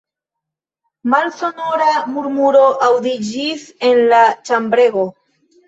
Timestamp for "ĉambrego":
4.51-5.09